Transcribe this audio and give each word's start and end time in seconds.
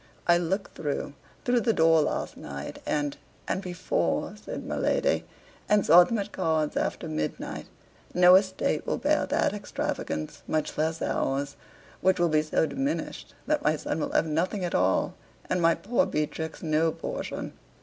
I 0.25 0.39
looked 0.39 0.73
through 0.73 1.13
through 1.45 1.61
the 1.61 1.73
door 1.73 2.01
last 2.01 2.35
night, 2.35 2.79
and 2.87 3.15
and 3.47 3.61
before," 3.61 4.33
said 4.35 4.65
my 4.65 4.75
lady, 4.75 5.25
"and 5.69 5.85
saw 5.85 6.03
them 6.03 6.17
at 6.17 6.31
cards 6.31 6.75
after 6.75 7.07
midnight; 7.07 7.67
no 8.11 8.33
estate 8.33 8.87
will 8.87 8.97
bear 8.97 9.27
that 9.27 9.53
extravagance, 9.53 10.41
much 10.47 10.75
less 10.75 11.03
ours, 11.03 11.55
which 12.01 12.19
will 12.19 12.29
be 12.29 12.41
so 12.41 12.65
diminished 12.65 13.35
that 13.45 13.61
my 13.61 13.75
son 13.75 13.99
will 13.99 14.11
have 14.13 14.25
nothing 14.25 14.65
at 14.65 14.73
all, 14.73 15.13
and 15.47 15.61
my 15.61 15.75
poor 15.75 16.07
Beatrix 16.07 16.63
no 16.63 16.91
portion!" 16.91 17.53